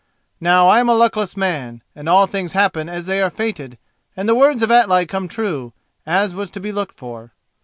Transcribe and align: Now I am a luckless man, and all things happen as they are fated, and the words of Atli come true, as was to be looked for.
Now 0.39 0.67
I 0.67 0.79
am 0.79 0.89
a 0.89 0.95
luckless 0.95 1.37
man, 1.37 1.83
and 1.95 2.09
all 2.09 2.25
things 2.25 2.53
happen 2.53 2.89
as 2.89 3.05
they 3.05 3.21
are 3.21 3.29
fated, 3.29 3.77
and 4.17 4.27
the 4.27 4.33
words 4.33 4.63
of 4.63 4.71
Atli 4.71 5.05
come 5.05 5.27
true, 5.27 5.73
as 6.07 6.33
was 6.33 6.49
to 6.57 6.59
be 6.59 6.71
looked 6.71 6.97
for. 6.97 7.33